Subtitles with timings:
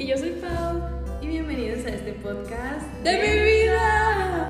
[0.00, 0.80] Y yo soy Pau
[1.20, 4.48] y bienvenidos a este podcast de mi vida.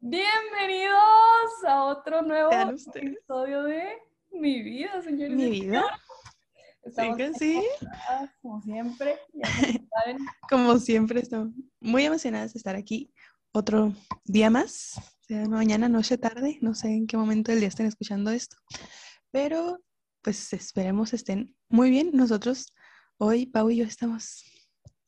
[0.00, 3.82] Bienvenidos a otro nuevo episodio de
[4.30, 5.36] Mi vida, señores.
[5.36, 5.84] Mi vida.
[6.84, 7.54] Estamos Sí que sí.
[7.56, 9.18] emocionadas, como siempre.
[9.32, 9.48] Ya
[9.90, 11.48] saben, Como siempre, estamos
[11.80, 13.12] muy emocionadas de estar aquí
[13.50, 13.92] otro
[14.26, 18.30] día más, sea mañana, noche, tarde, no sé en qué momento del día estén escuchando
[18.30, 18.56] esto,
[19.32, 19.80] pero
[20.22, 22.10] pues esperemos estén muy bien.
[22.12, 22.72] Nosotros
[23.18, 24.44] hoy, Pau y yo, estamos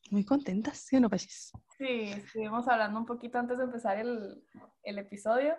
[0.09, 1.51] muy contentas, ¿sí o no, Pachis?
[1.77, 4.43] Sí, estuvimos hablando un poquito antes de empezar el,
[4.83, 5.55] el episodio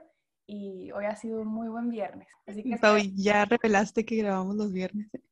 [0.47, 2.29] y hoy ha sido un muy buen viernes.
[2.47, 5.09] Así que Pau, ya revelaste que grabamos los viernes.
[5.15, 5.23] ¿eh?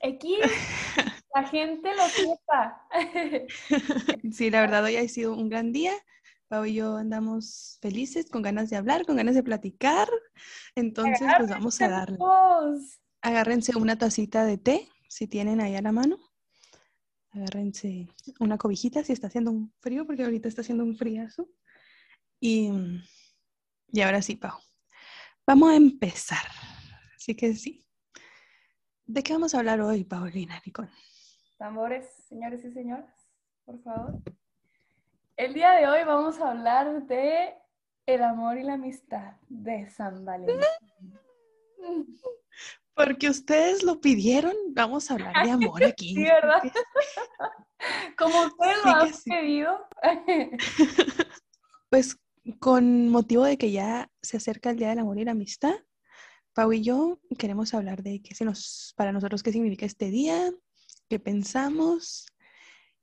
[0.00, 0.38] X,
[1.34, 2.86] la gente lo sepa.
[4.32, 5.92] Sí, la verdad, hoy ha sido un gran día.
[6.48, 10.08] Pau y yo andamos felices, con ganas de hablar, con ganas de platicar.
[10.74, 12.18] Entonces, pues vamos a darle.
[13.22, 16.18] Agárrense una tacita de té, si tienen ahí a la mano.
[17.30, 18.08] Agárrense
[18.40, 21.48] una cobijita si está haciendo un frío, porque ahorita está haciendo un friazo.
[22.40, 22.70] Y,
[23.92, 24.58] y ahora sí, Pau.
[25.46, 26.44] Vamos a empezar.
[27.16, 27.86] Así que sí.
[29.06, 30.90] ¿De qué vamos a hablar hoy, Paulina Nicole?
[31.58, 33.14] Tambores, señores y señoras,
[33.64, 34.20] por favor.
[35.36, 37.54] El día de hoy vamos a hablar de
[38.06, 40.58] el amor y la amistad de San Valentín.
[42.94, 46.14] Porque ustedes lo pidieron, vamos a hablar de amor aquí.
[46.14, 46.62] Sí, ¿verdad?
[48.18, 49.30] Como ustedes lo han sí.
[49.30, 49.88] pedido.
[51.90, 52.16] Pues
[52.58, 55.74] con motivo de que ya se acerca el Día del Amor y la Amistad,
[56.54, 60.50] Pau y yo queremos hablar de qué se nos, para nosotros qué significa este día,
[61.10, 62.26] qué pensamos,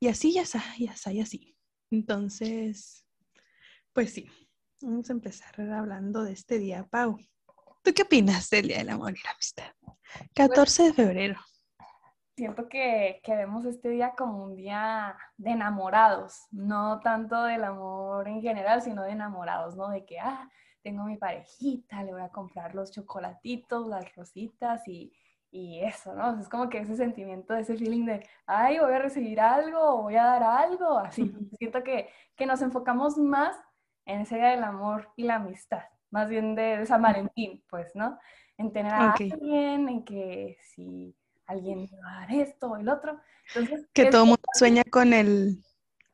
[0.00, 1.56] y así, ya está, ya está, y así.
[1.90, 3.06] Entonces,
[3.92, 4.30] pues sí,
[4.80, 7.18] vamos a empezar hablando de este día, Pau.
[7.82, 9.72] ¿Tú qué opinas del Día del Amor y la Amistad?
[10.34, 11.40] 14 de febrero.
[12.36, 18.28] Siento que, que vemos este día como un día de enamorados, no tanto del amor
[18.28, 19.90] en general, sino de enamorados, ¿no?
[19.90, 20.48] De que, ah,
[20.82, 25.12] tengo mi parejita, le voy a comprar los chocolatitos, las rositas y,
[25.50, 26.30] y eso, ¿no?
[26.30, 30.02] O sea, es como que ese sentimiento, ese feeling de, ay, voy a recibir algo,
[30.02, 31.32] voy a dar algo, así.
[31.58, 33.56] Siento que, que nos enfocamos más
[34.06, 37.94] en ese día del amor y la amistad, más bien de, de San Valentín, pues,
[37.94, 38.18] ¿no?
[38.60, 41.16] En tener a alguien, en que si
[41.46, 43.18] alguien me va a dar esto o el otro.
[43.54, 45.64] Entonces, Que todo el mundo sueña con el,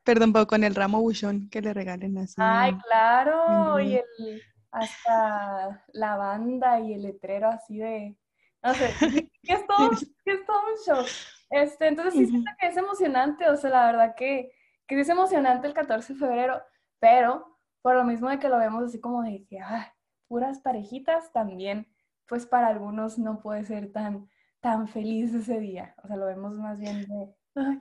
[0.03, 2.35] perdón, con el ramo buchón que le regalen así.
[2.37, 4.41] Ay, claro, y el,
[4.71, 8.17] hasta la banda y el letrero así de,
[8.63, 8.93] no sé,
[9.43, 9.89] que es todo,
[10.23, 11.05] que es todo un show.
[11.49, 14.51] Este, entonces sí siento que es emocionante, o sea, la verdad que,
[14.87, 16.61] que es emocionante el 14 de febrero,
[16.99, 19.93] pero por lo mismo de que lo vemos así como de que, ah,
[20.27, 21.87] puras parejitas también,
[22.27, 24.29] pues para algunos no puede ser tan,
[24.59, 27.77] tan feliz ese día, o sea, lo vemos más bien de, ay,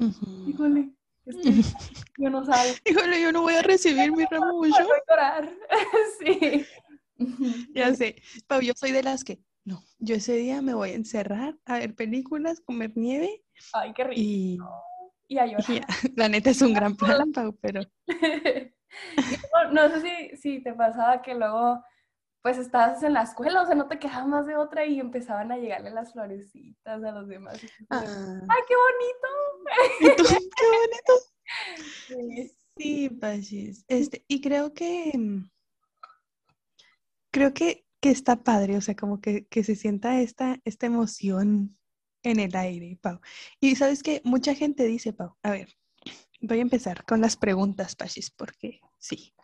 [0.47, 0.91] híjole,
[1.25, 1.51] es que
[2.19, 2.75] yo no sabe.
[2.85, 5.51] Híjole, yo no voy a recibir mi ramo Voy a llorar.
[6.21, 6.65] Sí.
[7.75, 10.95] Ya sé, Pau, yo soy de las que, no, yo ese día me voy a
[10.95, 13.43] encerrar a ver películas, comer nieve
[13.73, 14.21] Ay, qué rico.
[14.21, 14.59] y,
[15.29, 15.87] Y a llorar.
[16.15, 21.23] La neta es un gran plan, Pau, pero luego, no sé si, si te pasaba
[21.23, 21.83] que luego,
[22.47, 25.51] pues estabas en la escuela, o sea, no te quedaba más de otra y empezaban
[25.51, 27.61] a llegarle las florecitas a los demás.
[27.91, 28.05] ah,
[28.49, 28.75] ¡Ay, qué
[30.01, 30.23] ¿y tú?
[30.29, 31.13] qué bonito.
[32.07, 32.47] bonito!
[32.47, 32.57] Sí.
[32.77, 33.85] Sí, Pachis.
[33.89, 35.51] Este, y creo que mm,
[37.33, 41.77] creo que, que está padre, o sea, como que, que se sienta esta, esta emoción
[42.23, 43.19] en el aire, Pau.
[43.59, 45.77] Y sabes que mucha gente dice, Pau, a ver,
[46.41, 49.35] voy a empezar con las preguntas, Pachis, porque sí.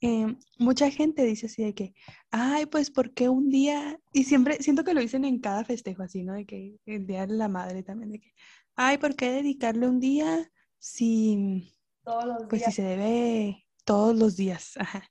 [0.00, 1.94] Em, mucha gente dice así de que,
[2.30, 3.98] ay, pues, ¿por qué un día?
[4.12, 6.34] Y siempre siento que lo dicen en cada festejo, así, ¿no?
[6.34, 8.32] De que el Día de la Madre también, de que,
[8.76, 12.74] ay, ¿por qué dedicarle un día si Todos los pues días.
[12.74, 14.76] sí se debe todos los días.
[14.76, 15.02] Ajá.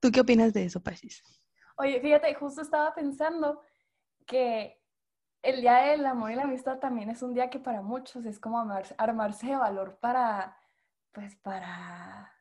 [0.00, 1.22] ¿Tú qué opinas de eso, Pachis?
[1.76, 3.60] Oye, fíjate, justo estaba pensando
[4.26, 4.80] que
[5.42, 8.38] el Día del Amor y la Amistad también es un día que para muchos es
[8.38, 10.56] como amar- armarse de valor para,
[11.12, 12.32] pues, para,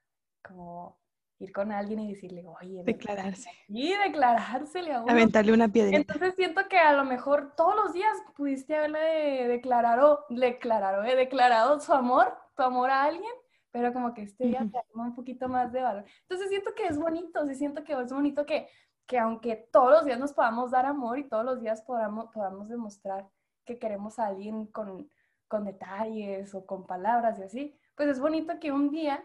[0.42, 1.03] como
[1.44, 3.50] ir con alguien y decirle, oye, Declararse.
[3.68, 5.12] y declarársele a uno.
[5.12, 5.98] Aventarle una piedrita.
[5.98, 11.80] Entonces siento que a lo mejor todos los días pudiste haberle declarado, declarado, eh, declarado
[11.80, 13.32] su amor, tu amor a alguien,
[13.72, 14.72] pero como que este día Ujú.
[14.72, 16.06] te arma un poquito más de valor.
[16.22, 18.68] Entonces siento que es bonito, sí siento que es bonito que,
[19.06, 22.70] que aunque todos los días nos podamos dar amor y todos los días podamos, podamos
[22.70, 23.28] demostrar
[23.66, 25.10] que queremos a alguien con,
[25.48, 29.24] con detalles o con palabras y así, pues es bonito que un día,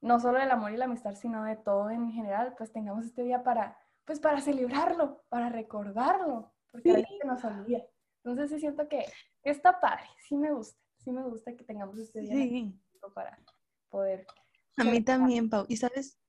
[0.00, 3.22] no solo del amor y la amistad, sino de todo en general, pues tengamos este
[3.22, 7.00] día para, pues para celebrarlo, para recordarlo, porque a Sí.
[7.02, 7.82] veces se nos olvida.
[8.24, 9.04] Entonces sí siento que,
[9.42, 12.72] está padre, sí me gusta, sí me gusta que tengamos este día
[13.14, 13.38] para
[13.88, 14.26] poder.
[14.76, 15.64] A mí también, Pau.
[15.68, 16.20] Y sabes,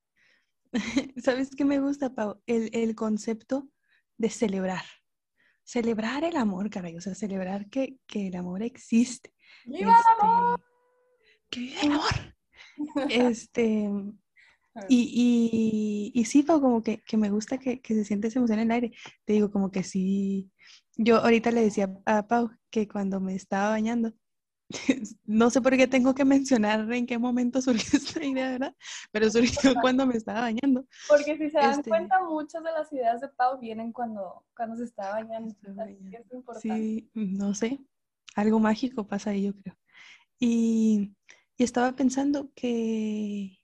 [1.17, 2.41] ¿sabes qué me gusta, Pau?
[2.45, 3.69] El, el concepto
[4.17, 4.83] de celebrar.
[5.63, 6.95] Celebrar el amor, caray.
[6.97, 9.33] O sea, celebrar que, que el amor existe.
[9.65, 10.59] ¡Viva el amor!
[10.59, 12.35] Este, ¡Que viva el amor!
[13.09, 13.89] Este,
[14.89, 18.39] y, y, y, sí, Pau, como que, que me gusta que, que, se siente esa
[18.39, 18.91] emoción en el aire.
[19.25, 20.51] Te digo, como que sí.
[20.95, 24.13] Yo ahorita le decía a Pau que cuando me estaba bañando,
[25.25, 28.75] no sé por qué tengo que mencionar en qué momento surgió esta idea, ¿verdad?
[29.11, 30.85] Pero surgió cuando me estaba bañando.
[31.07, 34.77] Porque si se dan este cuenta, muchas de las ideas de Pau vienen cuando, cuando
[34.77, 35.55] se está bañando.
[36.61, 37.79] Sí, no sé.
[38.35, 39.75] Algo mágico pasa ahí, yo creo.
[40.39, 41.13] Y,
[41.59, 43.59] y estaba pensando que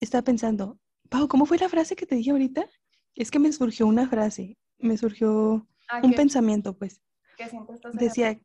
[0.00, 0.78] estaba pensando,
[1.08, 2.68] Pau, ¿cómo fue la frase que te dije ahorita?
[3.14, 7.00] Es que me surgió una frase, me surgió ah, un pensamiento, pues.
[7.38, 7.48] Que
[7.94, 8.38] Decía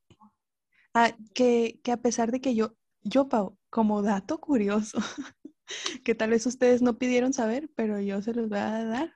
[0.93, 4.99] ah, que, que, a pesar de que yo, yo, Pau, como dato curioso,
[6.05, 9.13] que tal vez ustedes no pidieron saber, pero yo se los voy a dar.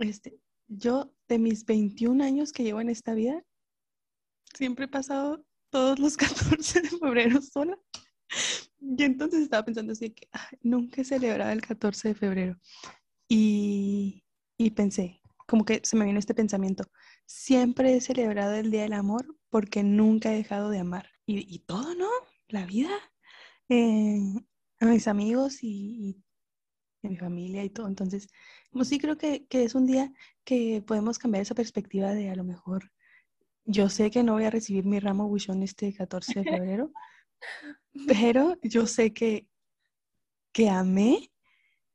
[0.00, 3.42] Este, yo, de mis 21 años que llevo en esta vida,
[4.52, 7.78] siempre he pasado todos los 14 de febrero sola.
[8.80, 10.28] Y entonces estaba pensando así que
[10.62, 12.58] nunca he celebrado el 14 de febrero.
[13.28, 14.24] Y,
[14.56, 16.84] y pensé, como que se me vino este pensamiento,
[17.26, 21.10] siempre he celebrado el Día del Amor porque nunca he dejado de amar.
[21.26, 22.08] Y, y todo, ¿no?
[22.48, 22.90] La vida.
[23.68, 24.34] Eh,
[24.80, 26.22] a mis amigos y,
[27.02, 27.86] y, a mi familia y todo.
[27.86, 28.28] Entonces,
[28.70, 30.12] como sí creo que, que es un día
[30.44, 32.90] que podemos cambiar esa perspectiva de a lo mejor,
[33.64, 36.92] yo sé que no voy a recibir mi ramo buchón este 14 de febrero,
[38.06, 39.46] pero yo sé que,
[40.52, 41.30] que amé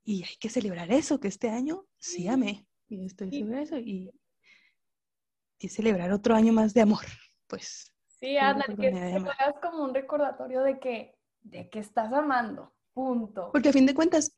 [0.04, 2.68] y hay que celebrar eso, que este año sí amé.
[2.88, 4.12] Y estoy sobre eso y,
[5.58, 7.06] y celebrar otro año más de amor,
[7.48, 7.92] pues.
[8.20, 13.50] Sí, Ana, que te como un recordatorio de que, de que estás amando, punto.
[13.52, 14.38] Porque a fin de cuentas,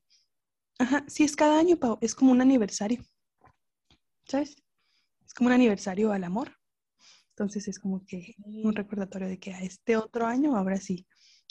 [0.80, 3.04] ajá, sí es cada año, Pau, es como un aniversario,
[4.26, 4.56] ¿sabes?
[5.26, 6.58] Es como un aniversario al amor.
[7.30, 11.06] Entonces es como que un recordatorio de que a este otro año, ahora sí,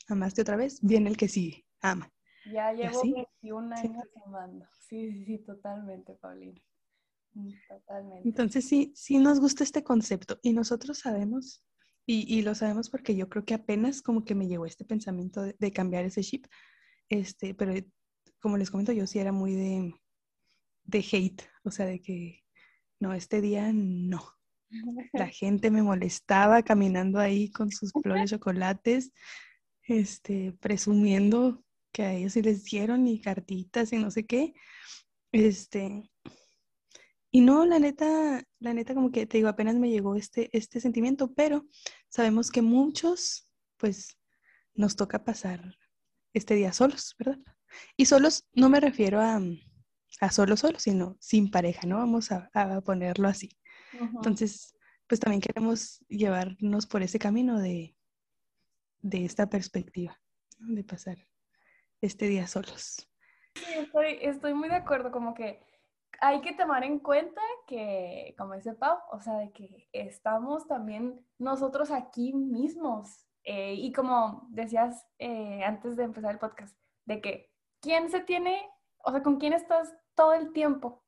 [0.09, 2.13] amaste otra vez, viene el que sí ama.
[2.53, 4.67] Ya llevo 21 años amando.
[4.89, 6.61] Sí, sí, sí, totalmente, Paulina.
[7.35, 8.29] Mm, totalmente.
[8.29, 11.65] Entonces sí, sí nos gusta este concepto y nosotros sabemos,
[12.07, 15.43] y, y, lo sabemos porque yo creo que apenas como que me llegó este pensamiento
[15.43, 16.47] de, de, cambiar ese chip,
[17.09, 17.75] este, pero
[18.41, 19.95] como les comento, yo sí era muy de,
[20.85, 22.45] de hate, o sea, de que
[23.01, 24.23] no, este día no,
[25.13, 29.13] la gente me molestaba caminando ahí con sus flores chocolates,
[29.87, 34.55] este, presumiendo que a ellos sí les dieron y cartitas y no sé qué.
[35.33, 36.11] Este,
[37.31, 40.81] y no, la neta, la neta como que te digo, apenas me llegó este, este
[40.81, 41.67] sentimiento, pero
[42.09, 44.19] sabemos que muchos, pues,
[44.75, 45.77] nos toca pasar
[46.35, 47.39] este día solos, ¿verdad?
[47.97, 49.41] Y solos no me refiero a,
[50.21, 51.97] a solo solo, sino sin pareja, ¿no?
[51.97, 53.51] Vamos a, a ponerlo así.
[53.93, 54.75] Entonces,
[55.07, 57.96] pues también queremos llevarnos por ese camino de,
[59.07, 60.19] de esta perspectiva,
[60.59, 61.17] de pasar
[62.01, 63.09] este día solos.
[63.55, 65.63] Sí, estoy, estoy muy de acuerdo, como que
[66.21, 71.25] hay que tomar en cuenta que, como dice Pau, o sea, de que estamos también
[71.39, 73.27] nosotros aquí mismos.
[73.45, 78.69] Eh, y como decías eh, antes de empezar el podcast, de que quién se tiene,
[79.05, 81.05] o sea, con quién estás todo el tiempo,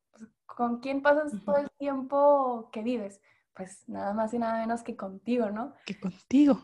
[0.47, 3.21] con quién pasas todo el tiempo que vives
[3.59, 5.75] pues nada más y nada menos que contigo, ¿no?
[5.85, 6.61] Que contigo.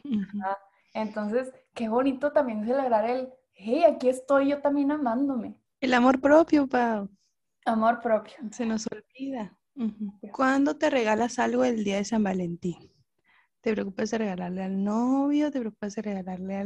[0.95, 5.57] Entonces, qué bonito también celebrar el, hey, aquí estoy yo también amándome.
[5.81, 7.11] El amor propio, Pau.
[7.67, 8.35] Amor propio.
[8.51, 9.59] Se nos olvida.
[10.33, 12.91] ¿Cuándo te regalas algo el día de San Valentín?
[13.61, 15.51] ¿Te preocupas de regalarle al novio?
[15.51, 16.65] ¿Te preocupas de regalarle a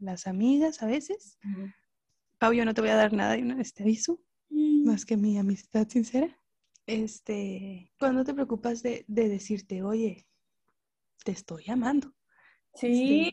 [0.00, 1.38] las amigas a veces?
[2.38, 4.86] Pau, yo no te voy a dar nada de una vez te aviso, mm.
[4.86, 6.38] más que mi amistad sincera
[6.88, 10.26] este, cuando te preocupas de, decirte, oye,
[11.22, 12.14] te estoy amando?
[12.74, 13.32] Sí.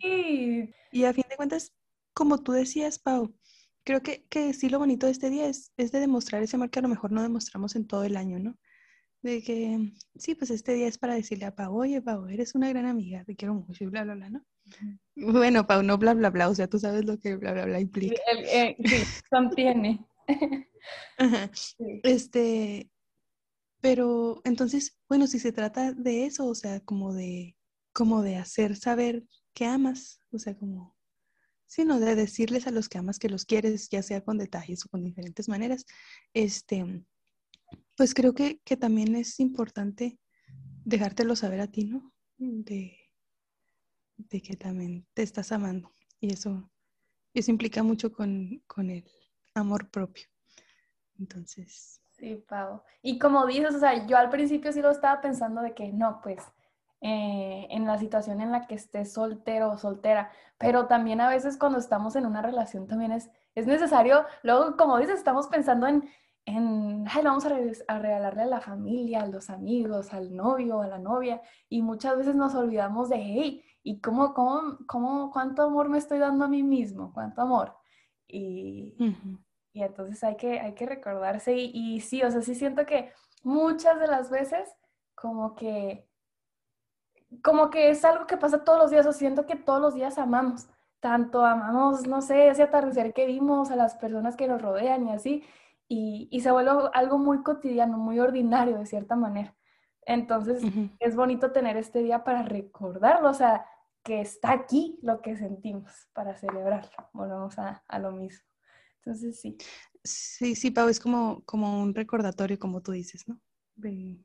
[0.92, 1.74] y a fin de cuentas,
[2.14, 3.36] como tú decías, Pau,
[3.84, 6.70] creo que, que sí lo bonito de este día es, es de demostrar ese amor
[6.70, 8.58] que a lo mejor no demostramos en todo el año, ¿no?
[9.22, 12.70] De que, sí, pues este día es para decirle a Pau, oye, Pau, eres una
[12.70, 14.46] gran amiga, te quiero mucho y bla, bla, bla, ¿no?
[15.16, 17.80] Bueno, Pau, no bla, bla, bla, o sea, tú sabes lo que bla, bla, bla
[17.80, 18.16] implica.
[18.52, 18.96] Eh, sí,
[19.30, 20.06] contiene.
[22.04, 22.92] Este,
[23.82, 27.55] pero entonces, bueno, si se trata de eso, o sea, como de,
[27.96, 29.24] como de hacer saber
[29.54, 30.98] que amas, o sea, como,
[31.66, 34.90] sino de decirles a los que amas que los quieres, ya sea con detalles o
[34.90, 35.86] con diferentes maneras,
[36.34, 37.06] este,
[37.96, 40.20] pues creo que, que también es importante
[40.84, 42.12] dejártelo saber a ti, ¿no?
[42.38, 42.98] De,
[44.18, 45.96] de que también te estás amando.
[46.20, 46.70] Y eso,
[47.34, 49.10] eso implica mucho con, con el
[49.54, 50.26] amor propio.
[51.18, 52.02] Entonces.
[52.12, 52.84] Sí, Pau.
[53.02, 56.20] Y como dices, o sea, yo al principio sí lo estaba pensando de que no,
[56.22, 56.42] pues
[57.02, 61.58] eh, en la situación en la que estés soltero o soltera, pero también a veces
[61.58, 66.10] cuando estamos en una relación también es, es necesario, luego como dices, estamos pensando en,
[66.46, 67.50] en Ay, vamos a,
[67.88, 72.18] a, regalarle a la familia, a los amigos, al novio, a la novia, y muchas
[72.18, 76.48] veces nos olvidamos de, hey, ¿y cómo, cómo, cómo, cuánto amor me estoy dando a
[76.48, 77.12] mí mismo?
[77.14, 77.76] ¿Cuánto amor?
[78.28, 78.96] Y,
[79.74, 83.12] y entonces hay que, hay que recordarse, y, y sí, o sea, sí siento que
[83.44, 84.70] muchas de las veces
[85.14, 86.08] como que
[87.42, 90.18] como que es algo que pasa todos los días, o siento que todos los días
[90.18, 90.68] amamos,
[91.00, 95.12] tanto amamos, no sé, ese atardecer que vimos, a las personas que nos rodean y
[95.12, 95.44] así,
[95.88, 99.56] y, y se vuelve algo muy cotidiano, muy ordinario de cierta manera.
[100.08, 100.64] Entonces
[101.00, 103.66] es bonito tener este día para recordarlo, o sea,
[104.04, 106.92] que está aquí lo que sentimos para celebrarlo.
[107.12, 108.46] Volvemos a, a lo mismo.
[108.98, 109.58] Entonces sí.
[110.04, 113.40] Sí, sí, Pau, es como, como un recordatorio, como tú dices, ¿no?
[113.76, 114.24] De,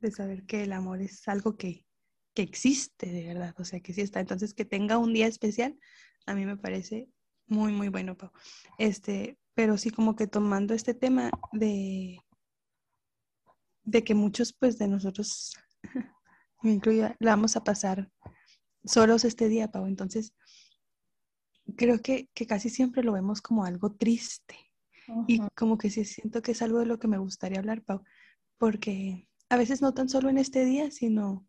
[0.00, 1.84] de saber que el amor es algo que,
[2.34, 4.20] que existe de verdad, o sea, que sí está.
[4.20, 5.78] Entonces, que tenga un día especial,
[6.26, 7.08] a mí me parece
[7.46, 8.30] muy, muy bueno, Pau.
[8.78, 12.20] Este, pero sí como que tomando este tema de,
[13.82, 15.54] de que muchos, pues, de nosotros,
[16.62, 18.10] me incluyo, la vamos a pasar
[18.84, 19.86] solos este día, Pau.
[19.86, 20.34] Entonces,
[21.76, 24.56] creo que, que casi siempre lo vemos como algo triste.
[25.26, 28.04] Y como que sí siento que es algo de lo que me gustaría hablar, Pau,
[28.58, 31.46] porque a veces no tan solo en este día, sino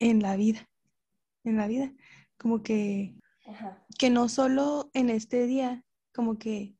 [0.00, 0.68] en la vida,
[1.44, 1.92] en la vida.
[2.38, 3.16] Como que,
[3.98, 6.76] que no solo en este día, como que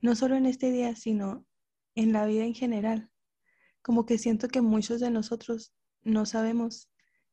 [0.00, 1.46] no solo en este día, sino
[1.94, 3.10] en la vida en general.
[3.82, 6.90] Como que siento que muchos de nosotros no sabemos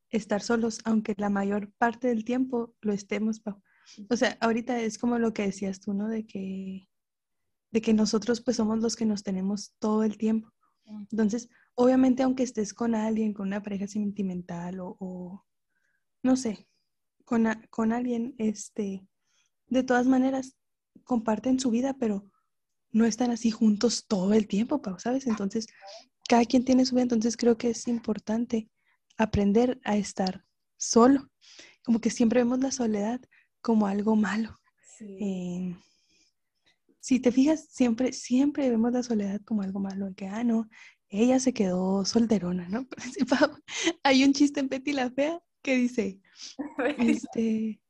[0.09, 3.41] estar solos, aunque la mayor parte del tiempo lo estemos.
[4.09, 6.07] O sea, ahorita es como lo que decías tú, ¿no?
[6.07, 6.89] De que,
[7.71, 10.51] de que nosotros pues somos los que nos tenemos todo el tiempo.
[10.85, 15.45] Entonces, obviamente aunque estés con alguien, con una pareja sentimental o,
[16.23, 16.67] no sé,
[17.25, 19.07] con, con, alguien, este,
[19.67, 20.55] de todas maneras,
[21.03, 22.29] comparten su vida, pero
[22.91, 25.27] no están así juntos todo el tiempo, ¿sabes?
[25.27, 25.67] Entonces,
[26.27, 28.69] cada quien tiene su vida, entonces creo que es importante
[29.17, 30.45] aprender a estar
[30.77, 31.29] solo.
[31.83, 33.21] Como que siempre vemos la soledad
[33.61, 34.57] como algo malo.
[34.99, 35.75] Eh,
[36.99, 40.69] si te fijas, siempre, siempre vemos la soledad como algo malo, que, ah, no,
[41.11, 42.87] ella se quedó solterona, ¿no?
[44.03, 46.21] Hay un chiste en Betty la Fea que dice,
[46.97, 47.81] este,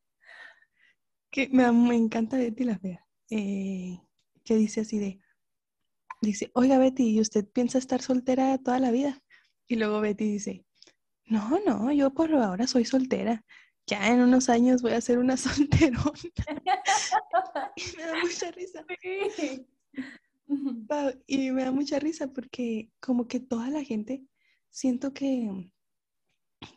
[1.30, 4.00] que me, encanta Betty la Fea, eh,
[4.44, 5.20] que dice así de,
[6.22, 9.22] dice, oiga Betty, ¿y usted piensa estar soltera toda la vida?
[9.68, 10.66] Y luego Betty dice,
[11.26, 13.46] no, no, yo por ahora soy soltera.
[13.88, 16.12] Ya en unos años voy a ser una solterona.
[17.76, 18.86] y me da mucha risa.
[21.28, 24.24] Y me da mucha risa porque como que toda la gente
[24.70, 25.72] siento que,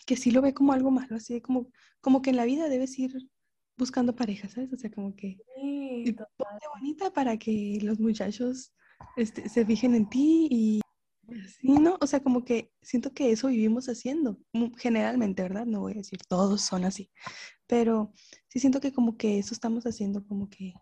[0.07, 2.99] que sí lo ve como algo malo, así como, como que en la vida debes
[2.99, 3.13] ir
[3.77, 4.73] buscando pareja, ¿sabes?
[4.73, 6.15] O sea, como que sí,
[6.75, 8.73] bonita para que los muchachos
[9.17, 10.81] este, se fijen en ti y
[11.61, 11.97] Sí, ¿no?
[12.01, 14.39] O sea, como que siento que eso vivimos haciendo,
[14.77, 15.67] generalmente, ¿verdad?
[15.67, 17.11] No voy a decir todos son así,
[17.67, 18.13] pero
[18.49, 20.75] sí siento que como que eso estamos haciendo, como que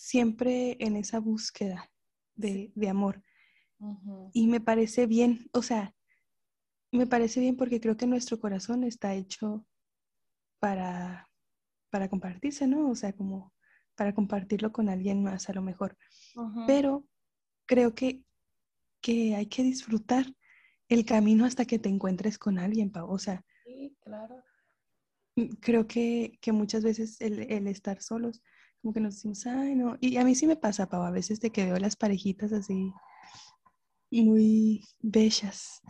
[0.00, 1.90] siempre en esa búsqueda
[2.34, 3.22] de, amor.
[4.32, 5.94] Y me parece bien, o sea,
[6.92, 9.66] me parece bien porque creo que nuestro corazón está hecho
[10.58, 11.30] para,
[11.90, 12.90] para compartirse, ¿no?
[12.90, 13.52] O sea, como
[13.94, 15.96] para compartirlo con alguien más a lo mejor.
[16.66, 17.06] Pero
[17.66, 18.24] creo que
[19.00, 20.26] que hay que disfrutar
[20.88, 23.10] el camino hasta que te encuentres con alguien, Pau.
[23.10, 24.42] O sea, sí, claro.
[25.60, 28.42] Creo que, muchas veces el, estar solos,
[28.80, 29.96] como que nos decimos, ay, no.
[30.00, 32.92] Y a mí sí me pasa, Pau, a veces de que veo las parejitas así
[34.10, 35.82] muy bellas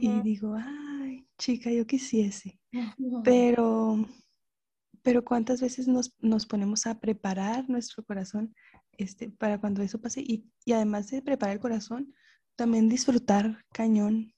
[0.00, 2.60] y digo, ay, chica, yo quisiese.
[3.24, 4.06] Pero,
[5.02, 8.54] pero cuántas veces nos, nos, ponemos a preparar nuestro corazón
[8.92, 12.14] este, para cuando eso pase y, y además de preparar el corazón,
[12.54, 14.32] también disfrutar cañón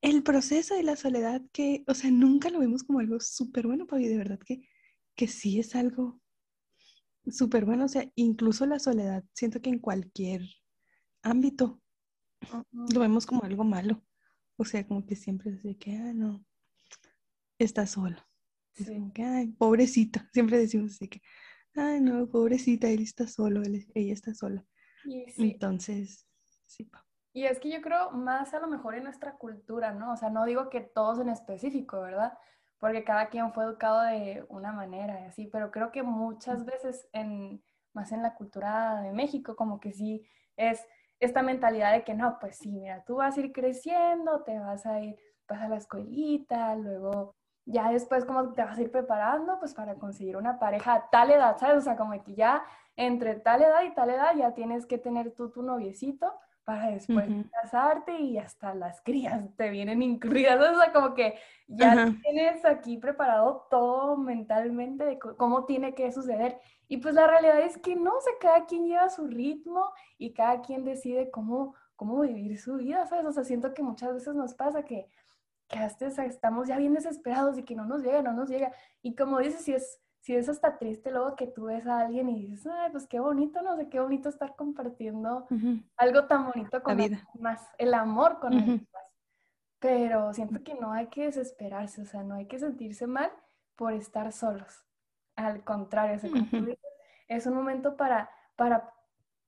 [0.00, 3.86] el proceso de la soledad que, o sea, nunca lo vemos como algo súper bueno,
[3.86, 4.62] Pavi, de verdad que,
[5.16, 6.20] que sí es algo
[7.30, 10.42] súper bueno, o sea, incluso la soledad, siento que en cualquier
[11.22, 11.80] ámbito
[12.72, 14.02] lo vemos como algo malo,
[14.56, 16.44] o sea, como que siempre es de que, ah, no,
[17.58, 18.16] está solo.
[18.74, 21.20] Es como que, ay, pobrecita, siempre decimos así que,
[21.74, 24.64] ay, no, pobrecita, él está solo, ella está sola.
[25.36, 26.28] Entonces,
[27.32, 30.12] y es que yo creo más a lo mejor en nuestra cultura, ¿no?
[30.12, 32.32] O sea, no digo que todos en específico, ¿verdad?
[32.78, 37.08] Porque cada quien fue educado de una manera y así, pero creo que muchas veces
[37.12, 40.86] en, más en la cultura de México, como que sí es
[41.20, 44.86] esta mentalidad de que no, pues sí, mira, tú vas a ir creciendo, te vas
[44.86, 45.16] a ir,
[45.48, 49.96] vas a la escuelita, luego ya después como te vas a ir preparando pues para
[49.96, 51.78] conseguir una pareja a tal edad, ¿sabes?
[51.78, 52.62] O sea, como que ya
[52.96, 56.32] entre tal edad y tal edad ya tienes que tener tú tu noviecito
[56.68, 60.60] para después casarte y hasta las crías te vienen incluidas.
[60.60, 66.60] O sea, como que ya tienes aquí preparado todo mentalmente de cómo tiene que suceder.
[66.86, 70.34] Y pues la realidad es que no, o sea, cada quien lleva su ritmo y
[70.34, 73.24] cada quien decide cómo, cómo vivir su vida, ¿sabes?
[73.24, 75.08] O sea, siento que muchas veces nos pasa que,
[75.68, 78.72] que hasta estamos ya bien desesperados y que no nos llega, no nos llega.
[79.00, 82.28] Y como dices, si es si es hasta triste luego que tú ves a alguien
[82.28, 85.46] y dices, ay, pues qué bonito, no sé, qué bonito estar compartiendo
[85.96, 89.02] algo tan bonito con alguien más, el amor con alguien más.
[89.78, 93.30] Pero siento que no hay que desesperarse, o sea, no hay que sentirse mal
[93.76, 94.84] por estar solos.
[95.36, 96.18] Al contrario,
[97.28, 98.92] es un momento para, para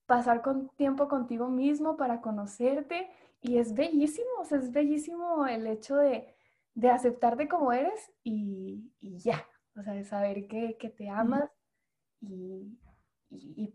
[0.07, 3.11] pasar con tiempo contigo mismo, para conocerte,
[3.43, 6.35] y es bellísimo, o sea, es bellísimo el hecho de,
[6.75, 9.45] de aceptarte como eres y, y ya,
[9.77, 11.51] o sea, de saber que, te amas
[12.21, 12.77] y,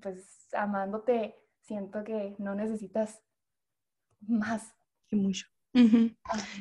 [0.02, 3.22] pues amándote siento que no necesitas
[4.22, 4.74] más.
[5.08, 5.48] Que mucho.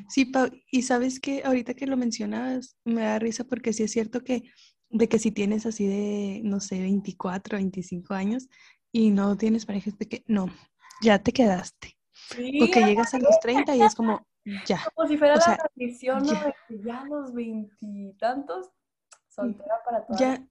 [0.09, 3.93] Sí, Pau, y sabes que ahorita que lo mencionabas, me da risa porque sí es
[3.93, 4.43] cierto que
[4.91, 8.49] de que si tienes así de, no sé, 24, 25 años
[8.93, 10.47] y no tienes pareja, de que no,
[11.03, 11.97] ya te quedaste.
[12.59, 14.27] porque llegas a los 30 y es como,
[14.67, 14.81] ya.
[14.95, 16.45] Como si fuera la tradición, ya.
[16.45, 18.71] De que ya los veintitantos
[19.35, 20.47] soltera para ya,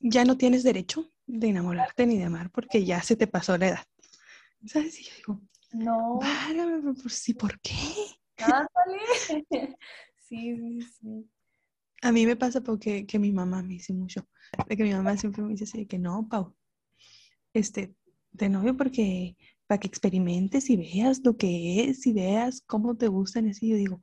[0.00, 3.68] ya no tienes derecho de enamorarte ni de amar porque ya se te pasó la
[3.68, 3.84] edad.
[4.66, 5.00] ¿Sabes?
[5.00, 5.40] Y yo digo,
[5.72, 6.20] no.
[7.08, 7.74] sí, ¿por qué?
[10.16, 11.30] sí, sí, sí.
[12.02, 14.28] A mí me pasa porque que mi mamá me dice mucho,
[14.68, 16.54] de que mi mamá siempre me dice así, que no, Pau,
[17.54, 17.94] este,
[18.32, 23.08] de novio porque para que experimentes y veas lo que es y veas cómo te
[23.08, 24.02] gustan, así yo digo,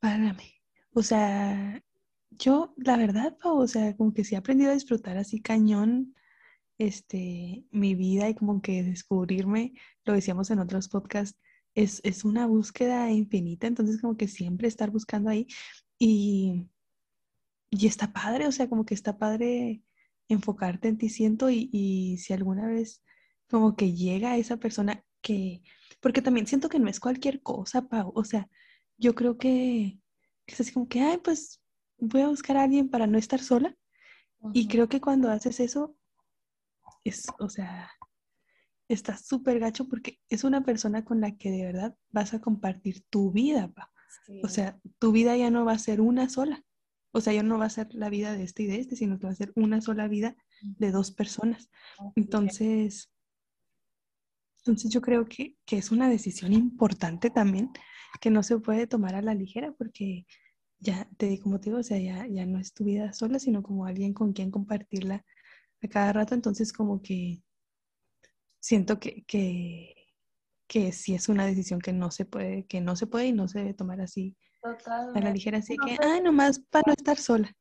[0.00, 0.54] párame.
[0.94, 1.82] O sea,
[2.30, 6.14] yo, la verdad, o sea, como que sí he aprendido a disfrutar así cañón
[6.78, 11.38] este, mi vida y como que descubrirme, lo decíamos en otros podcasts,
[11.74, 15.46] es, es una búsqueda infinita, entonces como que siempre estar buscando ahí
[15.98, 16.68] y,
[17.70, 19.82] y está padre, o sea, como que está padre
[20.28, 23.02] enfocarte en ti, siento, y, y si alguna vez
[23.48, 25.62] como que llega esa persona que,
[26.00, 28.48] porque también siento que no es cualquier cosa, Pau, o sea,
[28.98, 30.00] yo creo que
[30.46, 31.60] es así como que, ay, pues
[31.98, 33.76] voy a buscar a alguien para no estar sola.
[34.52, 35.96] Y creo que cuando haces eso,
[37.04, 37.90] es, o sea,
[38.88, 43.04] está súper gacho porque es una persona con la que de verdad vas a compartir
[43.10, 43.92] tu vida, pa.
[44.42, 46.64] O sea, tu vida ya no va a ser una sola.
[47.12, 49.18] O sea, ya no va a ser la vida de este y de este, sino
[49.18, 51.70] que va a ser una sola vida de dos personas.
[52.14, 53.10] Entonces,
[54.58, 57.70] entonces yo creo que, que es una decisión importante también
[58.20, 60.26] que no se puede tomar a la ligera porque
[60.80, 63.38] ya te di como te digo, o sea, ya, ya no es tu vida sola,
[63.38, 65.24] sino como alguien con quien compartirla
[65.82, 67.42] a cada rato, entonces como que
[68.60, 69.94] siento que, que,
[70.66, 73.48] que sí es una decisión que no se puede, que no se puede y no
[73.48, 77.52] se debe tomar así a la ligera, así que, ah, nomás para no estar sola.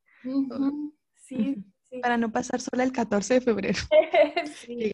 [1.16, 3.80] sí, sí, Para no pasar sola el 14 de febrero.
[4.56, 4.92] sí.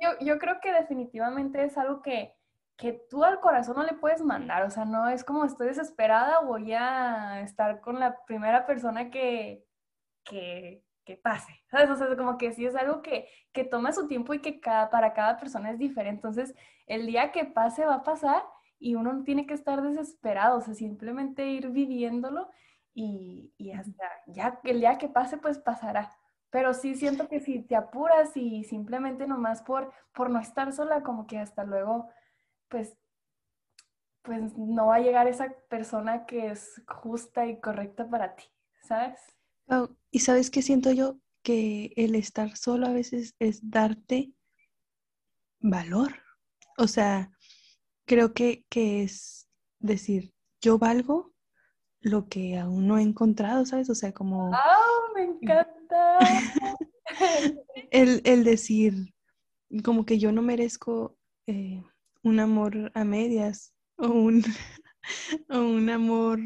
[0.00, 2.34] Yo, yo creo que definitivamente es algo que,
[2.76, 6.40] que tú al corazón no le puedes mandar, o sea, no es como estoy desesperada,
[6.40, 9.64] voy a estar con la primera persona que,
[10.24, 11.88] que, que pase, ¿sabes?
[11.90, 14.90] O sea, como que sí es algo que, que toma su tiempo y que cada,
[14.90, 16.54] para cada persona es diferente, entonces
[16.86, 18.42] el día que pase va a pasar
[18.78, 22.50] y uno no tiene que estar desesperado, o sea, simplemente ir viviéndolo
[22.92, 26.10] y, y hasta ya el día que pase, pues pasará.
[26.50, 31.02] Pero sí siento que si te apuras y simplemente nomás por, por no estar sola,
[31.02, 32.08] como que hasta luego
[32.68, 32.96] pues,
[34.22, 38.44] pues no va a llegar esa persona que es justa y correcta para ti,
[38.82, 39.20] ¿sabes?
[40.12, 44.32] y sabes qué siento yo que el estar solo a veces es darte
[45.60, 46.14] valor.
[46.78, 47.32] O sea,
[48.04, 49.48] creo que, que es
[49.80, 51.32] decir, yo valgo
[52.00, 53.90] lo que aún no he encontrado, ¿sabes?
[53.90, 54.52] O sea, como...
[54.54, 54.76] ¡Ah,
[55.14, 56.18] me encanta!
[57.90, 59.14] el, el, decir,
[59.84, 61.82] como que yo no merezco eh,
[62.26, 64.42] un amor a medias o un,
[65.48, 66.40] un amor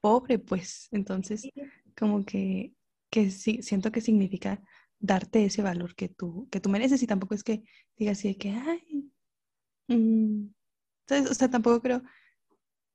[0.00, 0.88] pobre, pues.
[0.90, 1.48] Entonces,
[1.96, 2.74] como que,
[3.10, 4.62] que sí, siento que significa
[4.98, 7.02] darte ese valor que tú, que tú mereces.
[7.02, 7.62] Y tampoco es que
[7.96, 9.10] digas así de que, ay,
[9.88, 10.48] mm",
[11.30, 12.02] o sea, tampoco creo,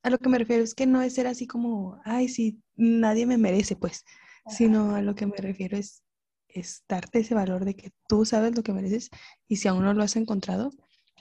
[0.03, 3.25] a lo que me refiero es que no es ser así como, ay, sí, nadie
[3.25, 4.05] me merece, pues,
[4.47, 6.03] sino a lo que me refiero es,
[6.47, 9.09] es darte ese valor de que tú sabes lo que mereces.
[9.47, 10.71] Y si aún no lo has encontrado,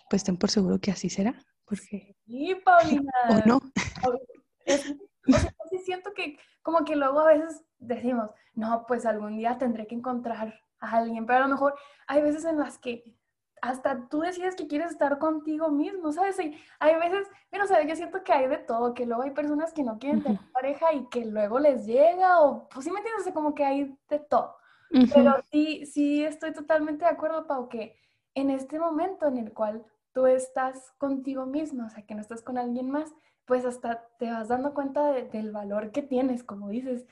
[0.09, 2.17] pues ten por seguro que así será, porque...
[2.27, 3.13] Sí, Paulina.
[3.45, 3.57] o no.
[3.57, 9.59] o sea, sí siento que como que luego a veces decimos, no, pues algún día
[9.59, 11.75] tendré que encontrar a alguien, pero a lo mejor
[12.07, 13.17] hay veces en las que
[13.63, 16.39] hasta tú decides que quieres estar contigo mismo, ¿sabes?
[16.41, 19.31] Y hay veces, pero o sea, yo siento que hay de todo, que luego hay
[19.31, 22.99] personas que no quieren tener pareja y que luego les llega, o pues sí me
[22.99, 24.57] entiendes, o sea, como que hay de todo.
[24.91, 27.97] Pero sí, sí estoy totalmente de acuerdo, Pau, que
[28.35, 29.85] en este momento en el cual
[30.17, 33.13] tú estás contigo mismo, o sea, que no estás con alguien más,
[33.45, 37.05] pues hasta te vas dando cuenta del valor que tienes, como dices,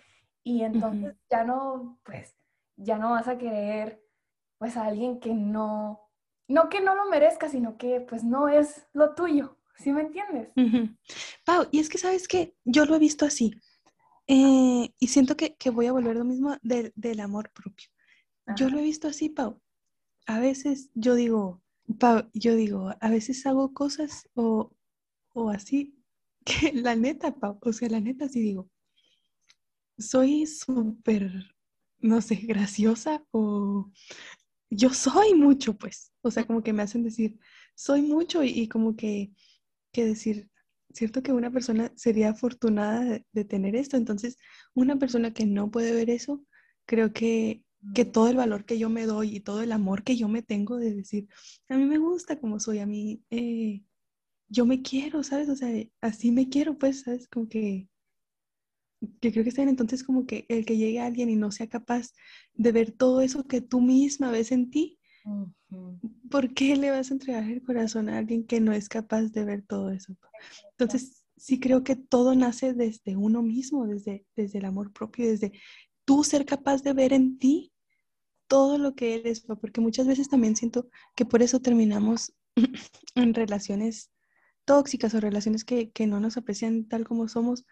[0.43, 2.35] y entonces ya no, pues,
[2.77, 4.03] ya no vas a querer,
[4.57, 6.01] pues, a alguien que no,
[6.49, 9.59] no que no lo merezca, sino que pues no es lo tuyo.
[9.77, 10.49] ¿Sí me entiendes?
[11.45, 13.53] Pau, y es que sabes que yo lo he visto así.
[14.27, 17.89] Eh, y siento que, voy a volver lo mismo del, amor propio.
[18.57, 19.61] Yo lo he visto así, Pau.
[20.27, 21.64] A veces yo digo,
[21.99, 24.73] Pau, yo digo, a veces hago cosas o,
[25.35, 25.97] o así,
[26.45, 28.71] que la neta, Pau, o sea, la neta sí digo,
[29.99, 31.33] soy súper,
[32.01, 33.91] no sé, graciosa o
[34.71, 36.13] yo soy mucho, pues.
[36.23, 37.39] O sea, como que me hacen decir,
[37.75, 39.33] soy mucho y, como que,
[39.93, 40.51] que, decir,
[40.93, 43.97] cierto que una persona sería afortunada de, tener esto.
[43.97, 44.37] Entonces,
[44.75, 46.45] una persona que no puede ver eso,
[46.87, 50.17] creo que, que todo el valor que yo me doy y todo el amor que
[50.17, 51.29] yo me tengo de decir,
[51.69, 53.83] a mí me gusta como soy, a mí, eh,
[54.49, 55.49] yo me quiero, ¿sabes?
[55.49, 55.69] O sea,
[56.01, 57.29] así me quiero, pues, ¿sabes?
[57.29, 57.89] Como que
[59.21, 62.13] que creo que está entonces como que el que llegue alguien y no sea capaz
[62.55, 64.99] de ver todo eso que tú misma ves en ti,
[66.31, 69.45] ¿por qué le vas a entregar el corazón a alguien que no es capaz de
[69.45, 70.17] ver todo eso?
[70.73, 75.53] Entonces, sí creo que todo nace desde uno mismo, desde, desde el amor propio, desde
[76.05, 77.73] tú ser capaz de ver en ti
[78.47, 82.35] todo lo que eres, porque muchas veces también siento que por eso terminamos
[83.15, 84.11] en relaciones
[84.65, 87.65] tóxicas o relaciones que, que no nos aprecian tal como somos,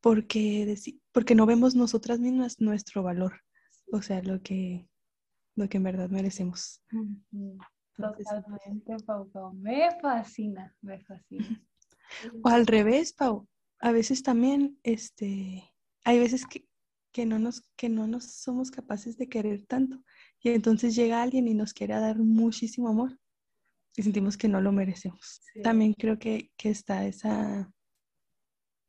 [0.00, 0.76] porque,
[1.12, 3.40] porque no vemos nosotras mismas nuestro valor,
[3.90, 4.88] o sea, lo que,
[5.56, 6.82] lo que en verdad merecemos.
[7.96, 9.54] Totalmente, Pau, Pau.
[9.54, 11.62] Me fascina, me fascina.
[12.42, 13.48] O al revés, Pau.
[13.80, 15.64] A veces también, este,
[16.04, 16.66] hay veces que,
[17.14, 20.02] que, no nos, que no nos somos capaces de querer tanto.
[20.40, 23.18] Y entonces llega alguien y nos quiere dar muchísimo amor
[23.96, 25.40] y sentimos que no lo merecemos.
[25.62, 27.72] También creo que, que está esa,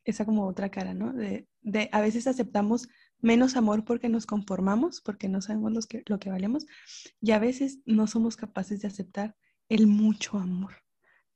[0.04, 1.12] esa como otra cara, ¿no?
[1.12, 2.88] De, de, a veces aceptamos
[3.20, 6.66] menos amor porque nos conformamos, porque no sabemos los que, lo que valemos,
[7.20, 9.36] y a veces no somos capaces de aceptar
[9.68, 10.74] el mucho amor,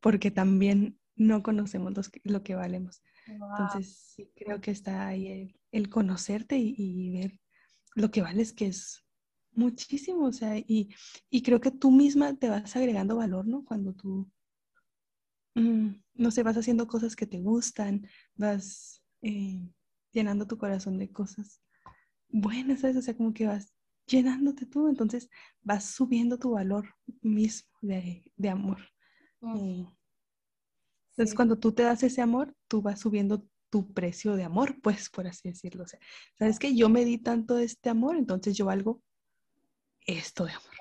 [0.00, 3.02] porque también no conocemos los lo que valemos.
[3.26, 7.40] Entonces, sí, creo que está ahí el, conocerte y, ver
[7.94, 9.04] lo que vales, que es
[9.52, 10.94] muchísimo, o sea, y,
[11.28, 13.64] y creo que tú misma te vas agregando valor, ¿no?
[13.64, 14.30] Cuando tú
[15.54, 19.68] Mm, no sé, vas haciendo cosas que te gustan, vas eh,
[20.12, 21.60] llenando tu corazón de cosas
[22.28, 22.96] buenas, ¿sabes?
[22.96, 23.74] O sea, como que vas
[24.06, 25.28] llenándote tú, entonces
[25.62, 28.78] vas subiendo tu valor mismo de, amor.
[29.40, 29.84] Mm.
[31.20, 35.10] Entonces, cuando tú te das ese amor, tú vas subiendo tu precio de amor, pues,
[35.10, 35.84] por así decirlo.
[35.84, 36.00] O sea,
[36.38, 39.02] ¿sabes que Yo me di tanto de este amor, entonces yo valgo
[40.06, 40.74] esto de amor.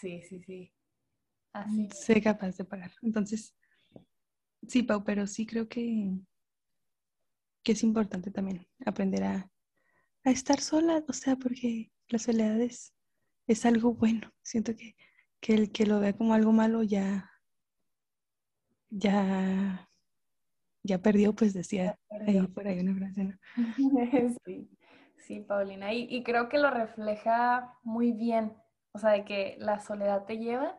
[0.00, 0.72] Sí, sí, sí.
[1.52, 1.88] Así.
[1.92, 2.92] Sé capaz de pagar.
[3.02, 3.54] Entonces,
[4.68, 6.18] Sí, Pau, pero sí creo que,
[7.62, 9.50] que es importante también aprender a,
[10.24, 12.92] estar sola, o sea, porque la soledad es,
[13.64, 14.32] algo bueno.
[14.42, 14.96] Siento que,
[15.42, 17.30] el que lo vea como algo malo ya,
[18.98, 19.88] ya,
[20.82, 23.36] ya perdió, pues decía ahí por ahí una frase, ¿no?
[24.44, 24.70] Sí,
[25.18, 28.56] sí, Paulina, y, y creo que lo refleja muy bien,
[28.92, 30.78] o sea, de que la soledad te lleva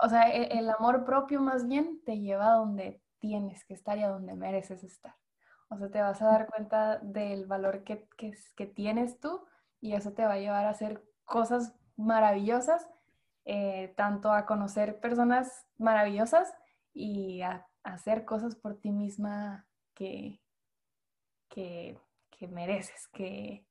[0.00, 3.98] o sea, e, el, amor propio más bien te lleva a donde tienes que estar
[3.98, 5.14] y a donde mereces estar.
[5.68, 9.46] O sea, te vas a dar cuenta del valor que, que, tienes tú
[9.80, 12.86] y eso te va a llevar a hacer cosas maravillosas,
[13.44, 16.52] eh, tanto a conocer personas maravillosas
[16.94, 17.42] y
[17.82, 20.40] hacer cosas por ti misma que,
[21.48, 21.98] que,
[22.30, 23.66] que mereces, que,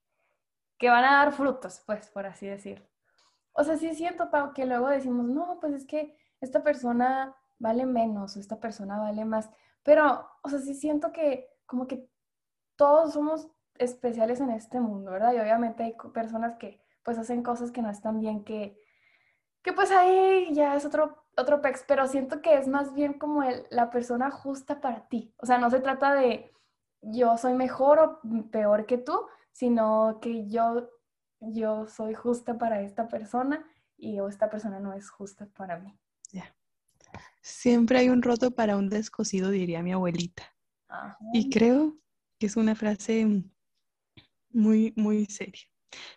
[0.78, 2.86] que van a dar frutos, pues, por así decirlo.
[3.54, 7.86] O sea, sí siento, Pau, que luego decimos, no, pues es que esta persona vale
[7.86, 9.50] menos o esta persona vale más.
[9.84, 12.10] Pero, o sea, sí siento que como que
[12.76, 15.34] todos somos especiales en este mundo, ¿verdad?
[15.34, 18.80] Y obviamente hay personas que pues hacen cosas que no están bien, que,
[19.62, 23.43] que pues ahí ya es otro otro pex, pero siento que es más bien como
[23.43, 25.34] el, la persona justa para ti.
[25.38, 26.54] O sea, no se trata de
[27.02, 28.19] yo soy mejor o
[28.52, 30.89] peor que tú, sino que yo,
[31.39, 33.65] yo soy justa para esta persona
[33.98, 35.98] y esta persona no es justa para mí.
[37.41, 40.43] Siempre hay un roto para un descosido, diría mi abuelita.
[41.34, 41.98] Y creo
[42.39, 43.43] que es una frase
[44.50, 45.63] muy, muy seria.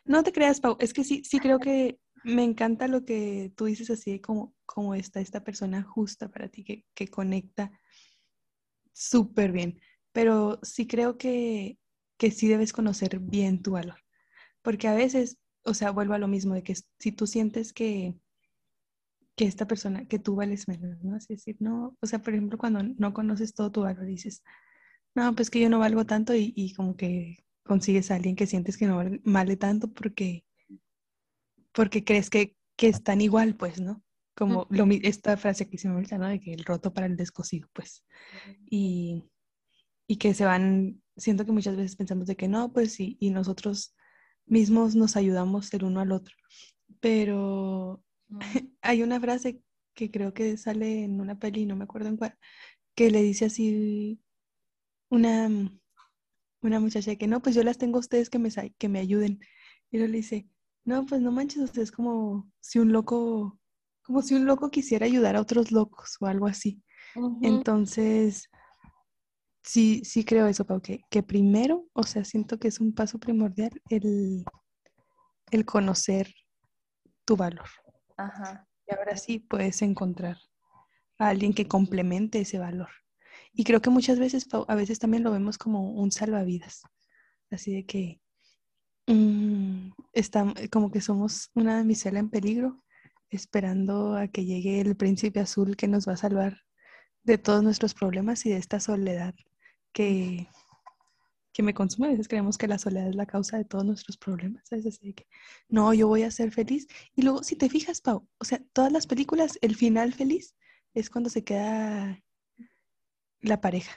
[0.04, 3.66] No te creas, Pau, es que sí, sí creo que me encanta lo que tú
[3.66, 7.70] dices así como, como está esta persona justa para ti, que, que conecta
[8.92, 9.80] súper bien.
[10.12, 11.78] Pero sí creo que,
[12.18, 13.98] que sí debes conocer bien tu valor.
[14.62, 18.16] Porque a veces, o sea, vuelvo a lo mismo, de que si tú sientes que,
[19.36, 21.16] que esta persona, que tú vales menos, ¿no?
[21.16, 24.42] Es decir, no, o sea, por ejemplo, cuando no conoces todo tu valor, dices,
[25.14, 28.46] no, pues que yo no valgo tanto y, y como que consigues a alguien que
[28.48, 30.45] sientes que no vale tanto porque
[31.76, 34.02] porque crees que, que están igual, pues, ¿no?
[34.34, 36.26] Como lo, esta frase que me olvida, ¿no?
[36.26, 38.02] De que el roto para el descosido, pues.
[38.64, 39.30] Y,
[40.06, 43.28] y que se van, siento que muchas veces pensamos de que no, pues sí, y
[43.28, 43.94] nosotros
[44.46, 46.34] mismos nos ayudamos el uno al otro.
[46.98, 48.02] Pero
[48.80, 49.60] hay una frase
[49.92, 52.38] que creo que sale en una peli, no me acuerdo en cuál,
[52.94, 54.18] que le dice así
[55.10, 55.50] una,
[56.62, 59.40] una muchacha que no, pues yo las tengo a ustedes que me, que me ayuden.
[59.90, 60.48] Y él le dice,
[60.86, 63.58] no, pues no manches, o sea, es como si un loco,
[64.02, 66.82] como si un loco quisiera ayudar a otros locos o algo así.
[67.42, 68.48] Entonces,
[69.64, 73.18] sí, sí creo eso, Pau, que, que, primero, o sea, siento que es un paso
[73.18, 74.44] primordial el,
[75.50, 76.32] el conocer
[77.24, 77.68] tu valor.
[78.16, 78.68] Ajá.
[78.86, 80.38] Y ahora sí puedes encontrar
[81.18, 82.90] a alguien que complemente ese valor.
[83.52, 86.82] Y creo que muchas veces, Pau, a veces también lo vemos como un salvavidas.
[87.50, 88.20] Así de que,
[89.06, 89.90] Mm,
[90.70, 92.82] como que somos una damisela en peligro,
[93.30, 96.62] esperando a que llegue el príncipe azul que nos va a salvar
[97.22, 99.34] de todos nuestros problemas y de esta soledad
[99.92, 100.48] que,
[101.52, 102.08] que me consume.
[102.08, 104.72] A veces creemos que la soledad es la causa de todos nuestros problemas.
[104.72, 105.00] A veces
[105.68, 106.86] no, yo voy a ser feliz.
[107.14, 110.54] Y luego, si te fijas, Pau, o sea, todas las películas, el final feliz
[110.94, 112.22] es cuando se queda
[113.40, 113.92] la pareja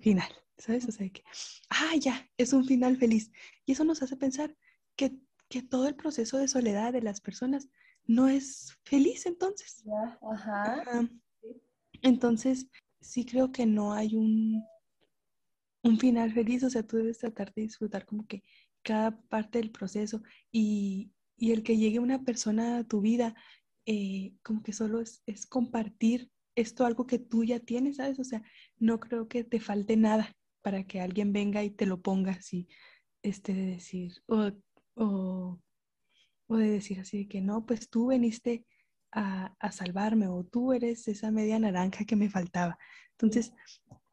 [0.00, 0.30] final.
[0.60, 0.86] ¿Sabes?
[0.88, 1.22] O sea, que,
[1.70, 3.30] ah, ya, es un final feliz.
[3.66, 4.56] Y eso nos hace pensar
[4.96, 5.16] que,
[5.48, 7.68] que todo el proceso de soledad de las personas
[8.06, 9.84] no es feliz entonces.
[10.22, 11.08] ajá.
[12.02, 12.66] Entonces,
[13.00, 14.64] sí creo que no hay un,
[15.82, 18.42] un final feliz, o sea, tú debes tratar de disfrutar como que
[18.82, 23.34] cada parte del proceso y, y el que llegue una persona a tu vida,
[23.86, 28.18] eh, como que solo es, es compartir esto, algo que tú ya tienes, ¿sabes?
[28.18, 28.42] O sea,
[28.78, 32.68] no creo que te falte nada para que alguien venga y te lo ponga así,
[33.22, 34.52] este, de decir, o,
[34.94, 35.60] o,
[36.46, 38.66] o de decir así, de que no, pues tú veniste
[39.12, 42.78] a, a, salvarme o tú eres esa media naranja que me faltaba.
[43.12, 43.52] Entonces,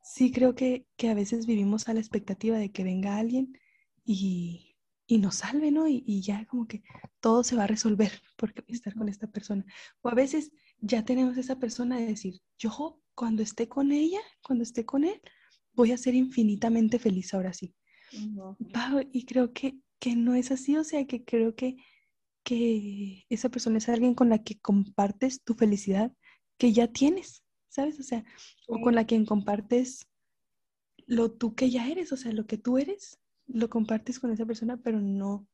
[0.04, 3.58] sí creo que, que a veces vivimos a la expectativa de que venga alguien
[4.06, 5.88] y, y nos salve, ¿no?
[5.88, 6.84] Y, y, ya como que
[7.20, 9.66] todo se va a resolver porque estar con esta persona.
[10.02, 14.64] O a veces ya tenemos esa persona de decir, yo cuando esté con ella, cuando
[14.64, 15.22] esté con él,
[15.78, 17.74] voy a ser infinitamente feliz ahora sí.
[19.12, 21.78] y creo que, que no es así, o sea, que creo que,
[22.44, 26.12] que esa persona es alguien con la que compartes tu felicidad
[26.58, 28.00] que ya tienes, ¿sabes?
[28.00, 28.26] O sea,
[28.68, 30.08] o con la que compartes
[31.06, 34.48] lo tú que ya eres, o sea, lo que tú eres, lo compartes con esa
[34.48, 35.48] persona, pero no,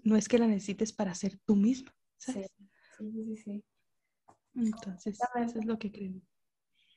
[0.00, 2.52] no es que la necesites para ser tú misma, ¿sabes?
[2.98, 3.64] Sí, sí, sí.
[4.54, 6.20] Entonces, eso es lo que creo.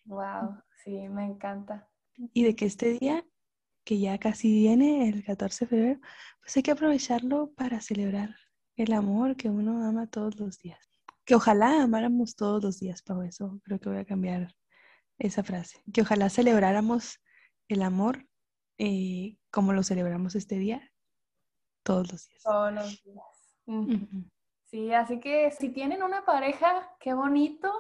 [0.06, 3.26] Wow, sí, me encanta y de que este día,
[3.84, 6.00] que ya casi viene, el 14 de febrero,
[6.42, 8.36] pues hay que aprovecharlo para celebrar
[8.76, 10.90] el amor que uno ama todos los días.
[11.26, 14.56] Que ojalá amáramos todos los días, para eso creo que voy a cambiar
[15.20, 15.82] esa frase.
[15.94, 17.20] Que ojalá celebráramos
[17.68, 18.28] el amor
[18.78, 20.92] eh, como lo celebramos este día,
[21.84, 22.44] todos los días.
[22.44, 23.44] Todos los días.
[24.66, 27.72] Sí, así que si tienen una pareja, qué bonito,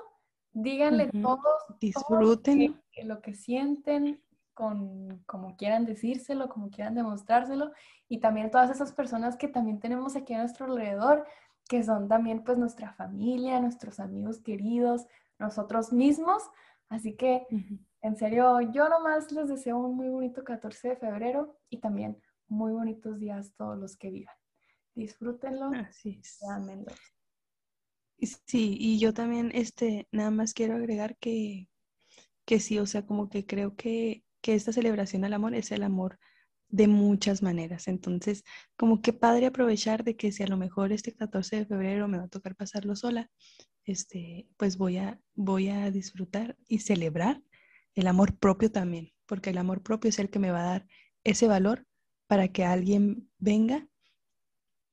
[0.51, 4.21] díganle todos, disfruten lo que sienten,
[4.53, 7.71] con como quieran decírselo, como quieran demostrárselo,
[8.07, 11.25] y también todas esas personas que también tenemos aquí a nuestro alrededor,
[11.67, 15.07] que son también pues nuestra familia, nuestros amigos queridos,
[15.39, 16.43] nosotros mismos.
[16.89, 17.47] Así que,
[18.01, 22.71] en serio, yo nomás les deseo un muy bonito 14 de febrero y también muy
[22.73, 24.35] bonitos días todos los que vivan.
[24.93, 25.71] Disfrútenlo.
[25.73, 26.39] Así es.
[28.45, 31.67] Sí, y yo también, este, nada más quiero agregar que,
[32.45, 35.81] que sí, o sea, como que creo que que esta celebración al amor es el
[35.81, 36.19] amor
[36.67, 37.87] de muchas maneras.
[37.87, 38.43] Entonces,
[38.75, 42.17] como que padre aprovechar de que si a lo mejor este 14 de febrero me
[42.17, 43.31] va a tocar pasarlo sola,
[43.85, 47.41] este, pues voy a, voy a disfrutar y celebrar
[47.95, 50.87] el amor propio también, porque el amor propio es el que me va a dar
[51.23, 51.85] ese valor
[52.27, 53.87] para que alguien venga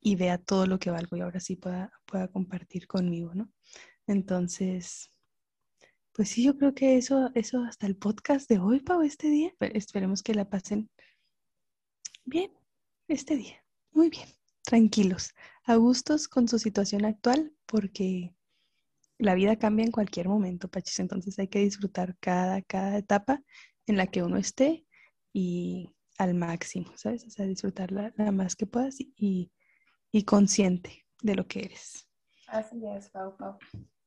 [0.01, 3.51] y vea todo lo que valgo y ahora sí pueda, pueda compartir conmigo, ¿no?
[4.07, 5.11] Entonces,
[6.13, 9.55] pues sí, yo creo que eso, eso hasta el podcast de hoy, Pau, este día.
[9.61, 10.91] Esperemos que la pasen
[12.25, 12.53] bien
[13.09, 13.65] este día.
[13.93, 14.29] Muy bien,
[14.63, 18.35] tranquilos, a gustos con su situación actual, porque
[19.19, 21.01] la vida cambia en cualquier momento, Pachis.
[21.01, 23.43] Entonces hay que disfrutar cada, cada etapa
[23.87, 24.87] en la que uno esté
[25.33, 27.25] y al máximo, ¿sabes?
[27.27, 29.53] O sea, disfrutarla la más que puedas y,
[30.13, 32.07] y consciente de lo que eres.
[32.49, 33.59] Así es, Pau Pau.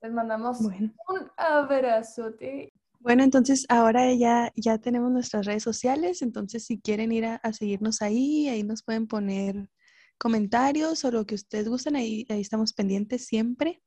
[0.03, 0.93] Les mandamos un
[1.37, 2.73] abrazote.
[2.99, 8.01] Bueno, entonces ahora ya, ya tenemos nuestras redes sociales, entonces si quieren ir a, seguirnos
[8.01, 9.69] ahí, ahí nos pueden poner
[10.17, 13.81] comentarios o lo que ustedes gusten, ahí, ahí estamos pendientes siempre.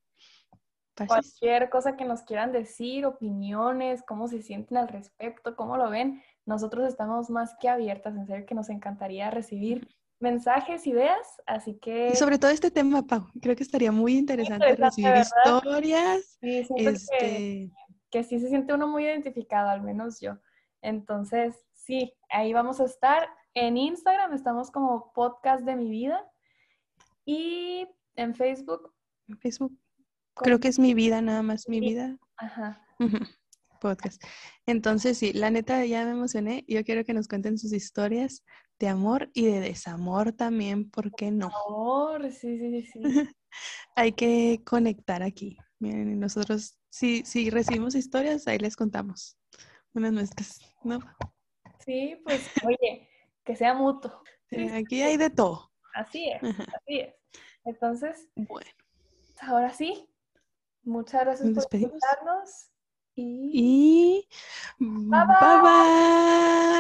[1.06, 6.22] Cualquier cosa que nos quieran decir, opiniones, cómo se sienten al respecto, cómo lo ven,
[6.46, 9.86] nosotros estamos más que abiertas, en serio que nos encantaría recibir
[10.20, 12.08] mensajes, ideas, así que...
[12.08, 16.38] Y sobre todo este tema, Pau, creo que estaría muy interesante, recibir historias.
[16.40, 17.70] Sí, este...
[18.10, 20.38] que, sí se siente uno muy identificado, al menos yo.
[20.82, 23.28] Entonces, sí, ahí vamos a estar.
[23.54, 26.24] En Instagram estamos como podcast de mi vida
[27.24, 28.92] y en Facebook.
[29.28, 29.78] En Facebook.
[30.34, 32.18] Creo que es mi vida, nada más mi vida.
[32.36, 32.82] Ajá
[33.76, 34.22] podcast.
[34.66, 36.64] Entonces, sí, la neta ya me emocioné.
[36.68, 38.42] Yo quiero que nos cuenten sus historias
[38.78, 41.50] de amor y de desamor también, ¿por qué no?
[41.66, 43.00] Amor, sí, sí, sí.
[43.96, 45.58] Hay que conectar aquí.
[45.78, 49.38] Miren, nosotros, si, si recibimos historias, ahí les contamos
[49.94, 51.00] unas nuestras, ¿no?
[51.84, 53.08] Sí, pues, oye,
[53.44, 54.22] que sea mutuo.
[54.74, 55.70] aquí hay de todo.
[55.94, 57.14] Así es, así es.
[57.64, 58.70] Entonces, bueno.
[59.40, 60.08] Ahora sí,
[60.82, 62.70] muchas gracias por escucharnos
[63.14, 64.28] y,
[64.78, 66.76] bye bye.